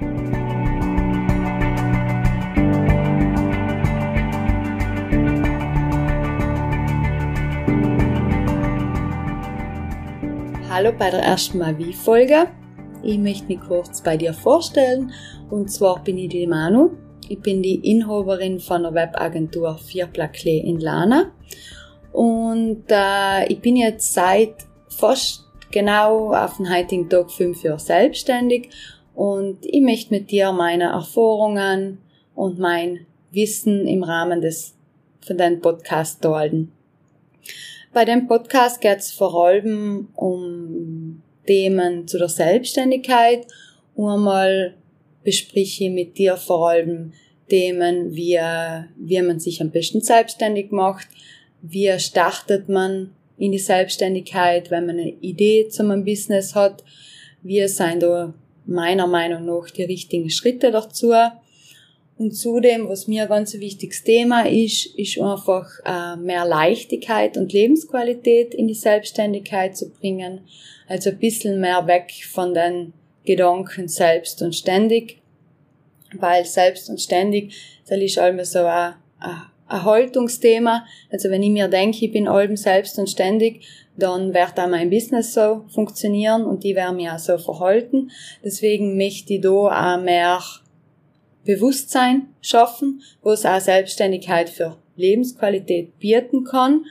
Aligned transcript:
Hallo 0.00 0.10
bei 10.98 11.08
der 11.08 11.20
ersten 11.20 11.58
Mal 11.58 11.78
wie 11.78 11.92
Folge. 11.92 12.48
Ich 13.04 13.16
möchte 13.18 13.46
mich 13.46 13.60
kurz 13.60 14.02
bei 14.02 14.16
dir 14.16 14.34
vorstellen. 14.34 15.12
Und 15.48 15.70
zwar 15.70 16.02
bin 16.02 16.18
ich 16.18 16.30
die 16.30 16.48
Manu. 16.48 16.90
Ich 17.28 17.38
bin 17.40 17.62
die 17.62 17.76
Inhaberin 17.76 18.58
von 18.58 18.82
der 18.82 18.92
Webagentur 18.92 19.78
Vierplakle 19.78 20.50
in 20.50 20.80
Lana. 20.80 21.30
Und 22.10 22.86
äh, 22.88 23.46
ich 23.46 23.60
bin 23.60 23.76
jetzt 23.76 24.12
seit 24.12 24.54
fast 24.88 25.44
genau 25.70 26.32
auf 26.34 26.56
den 26.56 26.74
heutigen 26.74 27.08
Tag 27.08 27.30
fünf 27.30 27.62
Jahre 27.62 27.78
selbstständig. 27.78 28.70
Und 29.14 29.58
ich 29.62 29.80
möchte 29.80 30.12
mit 30.12 30.30
dir 30.30 30.52
meine 30.52 30.84
Erfahrungen 30.84 31.98
und 32.34 32.58
mein 32.58 33.06
Wissen 33.30 33.86
im 33.86 34.02
Rahmen 34.02 34.40
des 34.40 34.74
von 35.24 35.38
deinem 35.38 35.60
Podcast 35.60 36.22
teilen. 36.22 36.72
Bei 37.92 38.04
dem 38.04 38.26
Podcast 38.26 38.80
geht 38.80 38.98
es 38.98 39.12
vor 39.12 39.46
allem 39.46 40.08
um 40.14 41.22
Themen 41.46 42.06
zu 42.06 42.18
der 42.18 42.28
Selbstständigkeit. 42.28 43.46
Und 43.94 44.10
einmal 44.10 44.74
bespreche 45.22 45.84
ich 45.84 45.90
mit 45.90 46.18
dir 46.18 46.36
vor 46.36 46.68
allem 46.68 47.12
Themen, 47.48 48.14
wie, 48.14 48.38
wie 48.96 49.22
man 49.22 49.38
sich 49.38 49.60
am 49.60 49.70
besten 49.70 50.00
selbstständig 50.00 50.72
macht, 50.72 51.08
wie 51.62 51.96
startet 51.98 52.68
man 52.68 53.10
in 53.38 53.52
die 53.52 53.58
Selbstständigkeit, 53.58 54.70
wenn 54.70 54.86
man 54.86 54.98
eine 54.98 55.10
Idee 55.20 55.68
zu 55.68 55.82
einem 55.82 56.04
Business 56.04 56.54
hat, 56.54 56.84
wie 57.42 57.66
sind 57.68 58.02
da 58.02 58.34
meiner 58.66 59.06
Meinung 59.06 59.44
nach 59.44 59.70
die 59.70 59.84
richtigen 59.84 60.30
Schritte 60.30 60.70
dazu 60.70 61.12
und 62.16 62.32
zudem, 62.32 62.88
was 62.88 63.08
mir 63.08 63.22
ein 63.22 63.28
ganz 63.28 63.54
wichtiges 63.54 64.04
Thema 64.04 64.46
ist, 64.46 64.86
ist 64.96 65.18
einfach 65.18 65.68
äh, 65.84 66.16
mehr 66.16 66.44
Leichtigkeit 66.44 67.36
und 67.36 67.52
Lebensqualität 67.52 68.54
in 68.54 68.68
die 68.68 68.74
Selbstständigkeit 68.74 69.76
zu 69.76 69.90
bringen. 69.90 70.40
Also 70.86 71.10
ein 71.10 71.18
bisschen 71.18 71.60
mehr 71.60 71.86
weg 71.88 72.12
von 72.30 72.54
den 72.54 72.92
Gedanken 73.24 73.88
selbst 73.88 74.42
und 74.42 74.54
ständig. 74.54 75.18
Weil 76.12 76.44
selbst 76.44 76.88
und 76.88 77.00
ständig, 77.00 77.52
das 77.88 77.98
ist 77.98 78.16
immer 78.18 78.44
so 78.44 78.60
ein, 78.60 78.94
ein 79.18 79.42
Haltungsthema. 79.82 80.84
Also 81.10 81.30
wenn 81.30 81.42
ich 81.42 81.50
mir 81.50 81.68
denke, 81.68 82.04
ich 82.04 82.12
bin 82.12 82.28
allem 82.28 82.56
selbst 82.56 82.98
und 82.98 83.08
ständig, 83.08 83.66
dann 83.96 84.34
wird 84.34 84.58
auch 84.58 84.68
mein 84.68 84.90
Business 84.90 85.34
so 85.34 85.64
funktionieren 85.68 86.44
und 86.44 86.64
die 86.64 86.74
werden 86.74 86.96
mich 86.96 87.10
auch 87.10 87.18
so 87.18 87.38
verhalten. 87.38 88.10
Deswegen 88.44 88.96
möchte 88.96 89.34
ich 89.34 89.40
da 89.40 89.50
auch 89.50 90.02
mehr 90.02 90.40
Bewusstsein 91.44 92.28
schaffen, 92.40 93.02
wo 93.22 93.32
es 93.32 93.44
auch 93.44 93.60
Selbstständigkeit 93.60 94.48
für 94.48 94.76
Lebensqualität 94.96 95.98
bieten 95.98 96.44
kann. 96.44 96.84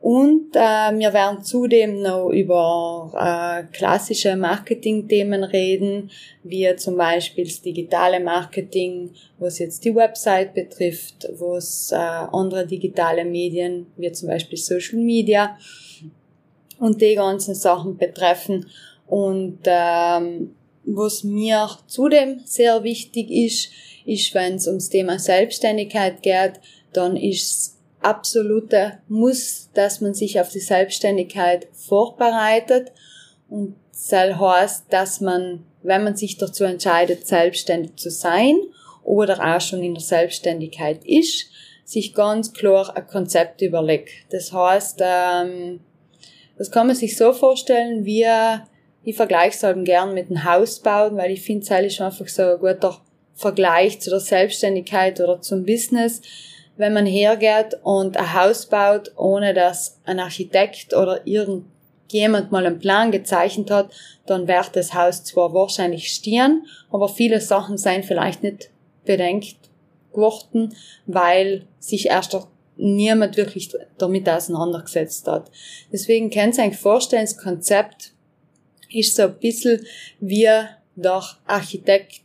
Und 0.00 0.56
äh, 0.56 0.98
wir 0.98 1.12
werden 1.12 1.44
zudem 1.44 2.00
noch 2.00 2.30
über 2.30 3.12
äh, 3.14 3.76
klassische 3.76 4.34
Marketing-Themen 4.34 5.44
reden, 5.44 6.10
wie 6.42 6.74
zum 6.76 6.96
Beispiel 6.96 7.44
das 7.44 7.60
digitale 7.60 8.18
Marketing, 8.18 9.10
was 9.38 9.58
jetzt 9.58 9.84
die 9.84 9.94
Website 9.94 10.54
betrifft, 10.54 11.28
was 11.38 11.92
äh, 11.92 11.96
andere 11.96 12.66
digitale 12.66 13.26
Medien, 13.26 13.88
wie 13.98 14.10
zum 14.10 14.30
Beispiel 14.30 14.56
Social 14.56 14.98
Media 14.98 15.58
und 16.78 17.02
die 17.02 17.14
ganzen 17.14 17.54
Sachen 17.54 17.98
betreffen. 17.98 18.70
Und 19.06 19.58
ähm, 19.66 20.54
was 20.84 21.24
mir 21.24 21.68
zudem 21.86 22.40
sehr 22.46 22.82
wichtig 22.84 23.30
ist, 23.30 23.70
ist, 24.06 24.32
wenn 24.34 24.54
es 24.54 24.66
ums 24.66 24.88
Thema 24.88 25.18
Selbstständigkeit 25.18 26.22
geht, 26.22 26.52
dann 26.94 27.18
ist 27.18 27.76
absolute 28.02 28.98
Muss, 29.08 29.70
dass 29.74 30.00
man 30.00 30.14
sich 30.14 30.40
auf 30.40 30.50
die 30.50 30.60
Selbstständigkeit 30.60 31.68
vorbereitet 31.72 32.92
und 33.48 33.76
das 33.92 34.38
heißt, 34.38 34.86
dass 34.90 35.20
man, 35.20 35.64
wenn 35.82 36.04
man 36.04 36.16
sich 36.16 36.38
dazu 36.38 36.64
entscheidet, 36.64 37.26
selbstständig 37.26 37.96
zu 37.96 38.10
sein 38.10 38.56
oder 39.04 39.56
auch 39.56 39.60
schon 39.60 39.82
in 39.82 39.94
der 39.94 40.02
Selbstständigkeit 40.02 41.04
ist, 41.04 41.50
sich 41.84 42.14
ganz 42.14 42.52
klar 42.52 42.96
ein 42.96 43.06
Konzept 43.06 43.60
überlegt. 43.62 44.10
Das 44.30 44.52
heißt, 44.52 45.00
ähm, 45.02 45.80
das 46.56 46.70
kann 46.70 46.86
man 46.86 46.96
sich 46.96 47.16
so 47.16 47.32
vorstellen, 47.32 48.04
wie 48.04 48.26
ich 49.02 49.16
vergleiche 49.16 49.56
es 49.56 49.62
halt 49.62 49.84
gern 49.84 50.14
mit 50.14 50.28
einem 50.28 50.44
Haus 50.44 50.80
bauen, 50.80 51.16
weil 51.16 51.32
ich 51.32 51.42
finde, 51.42 51.66
es 51.66 51.92
ist 51.92 52.00
einfach 52.00 52.28
so 52.28 52.42
ein 52.42 52.58
guter 52.58 53.00
Vergleich 53.34 54.00
zu 54.00 54.10
der 54.10 54.20
Selbstständigkeit 54.20 55.20
oder 55.20 55.40
zum 55.40 55.64
Business. 55.64 56.20
Wenn 56.80 56.94
man 56.94 57.04
hergeht 57.04 57.78
und 57.82 58.16
ein 58.16 58.32
Haus 58.32 58.64
baut, 58.64 59.12
ohne 59.14 59.52
dass 59.52 59.98
ein 60.06 60.18
Architekt 60.18 60.94
oder 60.94 61.26
irgendjemand 61.26 62.50
mal 62.52 62.64
einen 62.64 62.78
Plan 62.78 63.10
gezeichnet 63.10 63.70
hat, 63.70 63.92
dann 64.24 64.48
wird 64.48 64.74
das 64.74 64.94
Haus 64.94 65.22
zwar 65.22 65.52
wahrscheinlich 65.52 66.10
stehen, 66.10 66.66
aber 66.90 67.10
viele 67.10 67.42
Sachen 67.42 67.76
seien 67.76 68.02
vielleicht 68.02 68.42
nicht 68.42 68.70
bedenkt 69.04 69.56
geworden, 70.14 70.74
weil 71.04 71.66
sich 71.80 72.06
erst 72.06 72.34
niemand 72.78 73.36
wirklich 73.36 73.76
damit 73.98 74.26
auseinandergesetzt 74.26 75.28
hat. 75.28 75.50
Deswegen 75.92 76.30
könnt 76.30 76.56
ihr 76.56 76.64
euch 76.64 76.78
vorstellen, 76.78 77.26
das 77.26 77.36
Konzept 77.36 78.14
ist 78.88 79.16
so 79.16 79.24
ein 79.24 79.38
bisschen 79.38 79.84
wie 80.18 80.48
der 80.96 81.24
Architekt, 81.46 82.22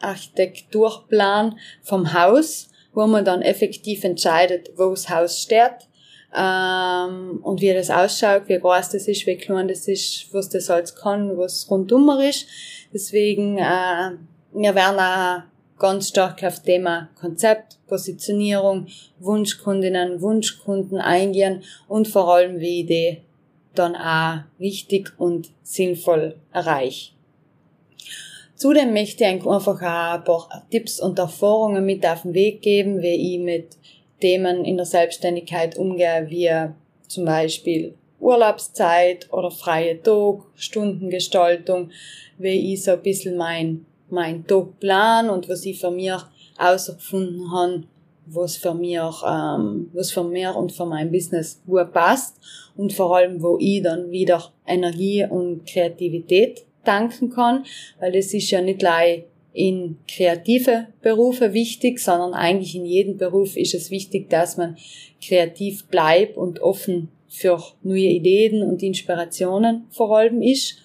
Architekturplan 0.00 1.56
vom 1.82 2.12
Haus, 2.12 2.68
wo 2.94 3.06
man 3.06 3.24
dann 3.24 3.42
effektiv 3.42 4.04
entscheidet, 4.04 4.70
wo 4.76 4.90
das 4.90 5.08
Haus 5.08 5.40
steht 5.40 5.88
ähm, 6.36 7.40
und 7.42 7.60
wie 7.60 7.72
das 7.72 7.90
ausschaut, 7.90 8.48
wie 8.48 8.58
groß 8.58 8.90
das 8.90 9.08
ist, 9.08 9.26
wie 9.26 9.36
klein 9.36 9.68
das 9.68 9.88
ist, 9.88 10.32
was 10.32 10.48
das 10.48 10.70
alles 10.70 10.94
kann, 10.94 11.36
was 11.36 11.70
rundum 11.70 12.10
ist. 12.20 12.46
Deswegen, 12.92 13.58
äh, 13.58 14.12
wir 14.52 14.74
werden 14.74 14.98
auch 14.98 15.42
ganz 15.78 16.08
stark 16.08 16.42
auf 16.44 16.60
Thema 16.60 17.08
Konzept, 17.20 17.78
Positionierung, 17.88 18.86
Wunschkundinnen, 19.18 20.20
Wunschkunden 20.20 20.98
eingehen 20.98 21.62
und 21.88 22.08
vor 22.08 22.32
allem, 22.32 22.60
wie 22.60 22.80
ich 22.80 22.86
die 22.86 23.18
dann 23.74 23.96
auch 23.96 24.44
richtig 24.60 25.12
und 25.18 25.50
sinnvoll 25.62 26.36
erreiche. 26.52 27.12
Zudem 28.62 28.92
möchte 28.92 29.24
ich 29.24 29.30
einfach 29.44 29.82
auch 29.82 30.14
ein 30.14 30.22
paar 30.22 30.66
Tipps 30.70 31.00
und 31.00 31.18
Erfahrungen 31.18 31.84
mit 31.84 32.06
auf 32.06 32.22
den 32.22 32.32
Weg 32.32 32.62
geben, 32.62 33.02
wie 33.02 33.34
ich 33.34 33.40
mit 33.40 33.76
Themen 34.20 34.64
in 34.64 34.76
der 34.76 34.86
Selbstständigkeit 34.86 35.76
umgehe, 35.76 36.26
wie 36.28 36.48
zum 37.08 37.24
Beispiel 37.24 37.94
Urlaubszeit 38.20 39.26
oder 39.32 39.50
freie 39.50 40.00
Tag, 40.00 40.42
Stundengestaltung, 40.54 41.90
wie 42.38 42.72
ich 42.72 42.84
so 42.84 42.92
ein 42.92 43.02
bisschen 43.02 43.36
mein, 43.36 43.84
mein 44.10 44.46
Tag 44.46 44.78
plan 44.78 45.28
und 45.28 45.48
was 45.48 45.66
ich 45.66 45.80
für 45.80 45.90
mich 45.90 46.12
außergefunden 46.56 47.50
habe, 47.50 47.82
was 48.26 48.56
für 48.56 48.74
mich, 48.74 49.00
ähm, 49.26 49.90
was 49.92 50.12
für 50.12 50.22
mir 50.22 50.54
und 50.54 50.70
für 50.70 50.86
mein 50.86 51.10
Business 51.10 51.60
gut 51.66 51.92
passt 51.92 52.36
und 52.76 52.92
vor 52.92 53.16
allem, 53.16 53.42
wo 53.42 53.58
ich 53.58 53.82
dann 53.82 54.12
wieder 54.12 54.52
Energie 54.68 55.26
und 55.28 55.66
Kreativität 55.66 56.64
tanken 56.84 57.30
kann, 57.30 57.64
weil 58.00 58.12
das 58.12 58.32
ist 58.34 58.50
ja 58.50 58.60
nicht 58.60 58.78
gleich 58.78 59.24
in 59.52 59.98
kreative 60.08 60.88
Berufe 61.02 61.52
wichtig, 61.52 62.00
sondern 62.00 62.32
eigentlich 62.34 62.74
in 62.74 62.86
jedem 62.86 63.18
Beruf 63.18 63.56
ist 63.56 63.74
es 63.74 63.90
wichtig, 63.90 64.30
dass 64.30 64.56
man 64.56 64.76
kreativ 65.22 65.86
bleibt 65.86 66.36
und 66.36 66.60
offen 66.60 67.08
für 67.28 67.62
neue 67.82 68.08
Ideen 68.08 68.62
und 68.62 68.82
Inspirationen 68.82 69.86
vor 69.90 70.16
allem 70.16 70.42
ist. 70.42 70.76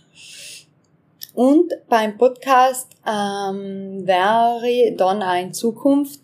Und 1.34 1.72
beim 1.88 2.18
Podcast 2.18 2.90
ähm, 3.06 4.08
wäre 4.08 4.94
dann 4.98 5.22
auch 5.22 5.42
in 5.42 5.54
Zukunft 5.54 6.22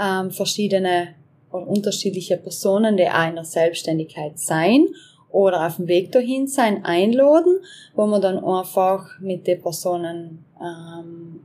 ähm, 0.00 0.30
verschiedene 0.30 1.14
oder 1.50 1.68
unterschiedliche 1.68 2.36
Personen, 2.36 2.96
die 2.96 3.06
einer 3.06 3.44
Selbstständigkeit 3.44 4.38
sein 4.38 4.88
oder 5.34 5.66
auf 5.66 5.76
dem 5.76 5.88
Weg 5.88 6.12
dahin 6.12 6.46
sein, 6.46 6.84
einladen, 6.84 7.58
wo 7.94 8.06
man 8.06 8.22
dann 8.22 8.42
einfach 8.42 9.18
mit 9.18 9.48
den 9.48 9.60
Personen 9.60 10.44
ähm, 10.60 11.40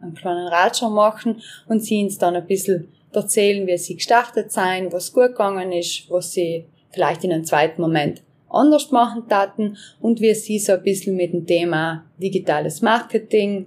einen 0.00 0.14
kleinen 0.14 0.48
Ratschau 0.48 0.90
machen 0.90 1.40
und 1.68 1.80
sie 1.80 2.02
uns 2.02 2.18
dann 2.18 2.34
ein 2.34 2.46
bisschen 2.48 2.88
erzählen, 3.12 3.64
wie 3.68 3.78
sie 3.78 3.94
gestartet 3.94 4.50
sein, 4.50 4.92
was 4.92 5.12
gut 5.12 5.28
gegangen 5.28 5.70
ist, 5.70 6.10
was 6.10 6.32
sie 6.32 6.66
vielleicht 6.90 7.22
in 7.22 7.32
einem 7.32 7.44
zweiten 7.44 7.80
Moment 7.80 8.22
anders 8.48 8.90
machen 8.90 9.28
taten 9.28 9.76
und 10.00 10.20
wie 10.20 10.34
sie 10.34 10.58
so 10.58 10.72
ein 10.72 10.82
bisschen 10.82 11.14
mit 11.14 11.32
dem 11.32 11.46
Thema 11.46 12.06
digitales 12.20 12.82
Marketing 12.82 13.66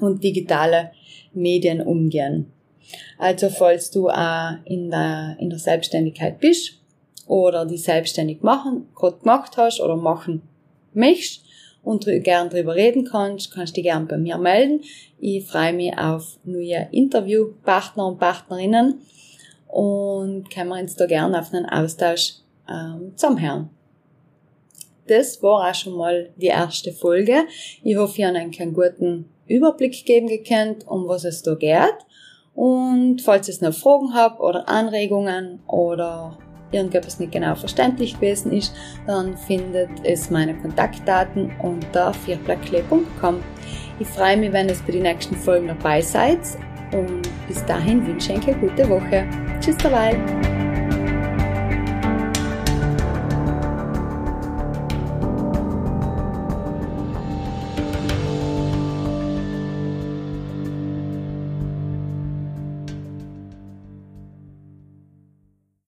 und 0.00 0.24
digitale 0.24 0.92
Medien 1.34 1.82
umgehen. 1.82 2.50
Also 3.18 3.50
falls 3.50 3.90
du 3.90 4.08
auch 4.08 4.52
in 4.64 4.90
der, 4.90 5.36
in 5.38 5.50
der 5.50 5.58
Selbstständigkeit 5.58 6.40
bist 6.40 6.79
oder 7.26 7.64
die 7.64 7.76
selbstständig 7.76 8.42
machen, 8.42 8.88
gerade 8.94 9.18
gemacht 9.18 9.56
hast 9.56 9.80
oder 9.80 9.96
machen 9.96 10.42
möchtest 10.94 11.42
und 11.82 12.04
gern 12.04 12.50
drüber 12.50 12.74
reden 12.74 13.04
kannst, 13.04 13.52
kannst 13.52 13.72
du 13.72 13.74
dich 13.76 13.84
gern 13.84 14.06
bei 14.06 14.18
mir 14.18 14.38
melden. 14.38 14.82
Ich 15.18 15.46
freue 15.46 15.72
mich 15.72 15.96
auf 15.96 16.38
neue 16.44 16.88
Interviewpartner 16.90 18.06
und 18.06 18.18
Partnerinnen 18.18 19.00
und 19.68 20.50
können 20.50 20.68
wir 20.68 20.80
uns 20.80 20.96
da 20.96 21.06
gerne 21.06 21.38
auf 21.38 21.52
einen 21.52 21.66
Austausch 21.66 22.34
ähm, 22.68 23.12
zusammenhören. 23.16 23.70
Das 25.06 25.42
war 25.42 25.68
auch 25.68 25.74
schon 25.74 25.94
mal 25.94 26.30
die 26.36 26.46
erste 26.46 26.92
Folge. 26.92 27.44
Ich 27.82 27.96
hoffe, 27.96 28.20
ihr 28.20 28.28
habt 28.28 28.60
einen 28.60 28.74
guten 28.74 29.28
Überblick 29.46 30.04
geben 30.04 30.28
gekannt, 30.28 30.86
um 30.86 31.08
was 31.08 31.24
es 31.24 31.42
da 31.42 31.54
geht. 31.54 31.96
Und 32.54 33.20
falls 33.22 33.48
ihr 33.48 33.68
noch 33.68 33.74
Fragen 33.74 34.14
habt 34.14 34.40
oder 34.40 34.68
Anregungen 34.68 35.60
oder 35.66 36.38
irgendetwas 36.72 37.18
nicht 37.18 37.32
genau 37.32 37.54
verständlich 37.54 38.14
gewesen 38.14 38.52
ist, 38.52 38.74
dann 39.06 39.36
findet 39.36 39.90
es 40.04 40.30
meine 40.30 40.54
Kontaktdaten 40.54 41.50
unter 41.60 42.12
vierblöckle.com. 42.12 43.36
Ich 43.98 44.08
freue 44.08 44.36
mich, 44.36 44.52
wenn 44.52 44.68
ihr 44.68 44.76
bei 44.86 44.92
den 44.92 45.02
nächsten 45.02 45.36
Folgen 45.36 45.68
dabei 45.68 46.00
seid 46.00 46.40
und 46.92 47.28
bis 47.46 47.64
dahin 47.66 48.06
wünsche 48.06 48.32
ich 48.32 48.38
euch 48.38 48.48
eine 48.48 48.56
gute 48.56 48.88
Woche. 48.88 49.26
Tschüss 49.60 49.76
dabei! 49.78 50.49